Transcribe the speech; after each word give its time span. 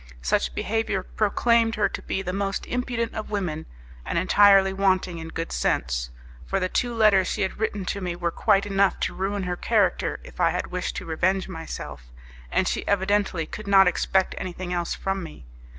Such 0.23 0.55
behaviour 0.55 1.03
proclaimed 1.03 1.75
her 1.75 1.87
to 1.87 2.01
be 2.01 2.23
the 2.23 2.33
most 2.33 2.65
impudent 2.65 3.13
of 3.13 3.29
women, 3.29 3.67
and 4.03 4.17
entirely 4.17 4.73
wanting 4.73 5.19
in 5.19 5.27
good 5.27 5.51
sense; 5.51 6.09
for 6.47 6.59
the 6.59 6.67
two 6.67 6.95
letters 6.95 7.27
she 7.27 7.43
had 7.43 7.59
written 7.59 7.85
to 7.85 8.01
me 8.01 8.15
were 8.15 8.31
quite 8.31 8.65
enough 8.65 8.99
to 9.01 9.13
ruin 9.13 9.43
her 9.43 9.55
character 9.55 10.19
if 10.23 10.41
I 10.41 10.49
had 10.49 10.71
wished 10.71 10.95
to 10.95 11.05
revenge 11.05 11.47
myself, 11.47 12.11
and 12.51 12.67
she 12.67 12.87
evidently 12.87 13.45
could 13.45 13.67
not 13.67 13.87
expect 13.87 14.33
anything 14.39 14.73
else 14.73 14.95
from 14.95 15.21
me. 15.21 15.45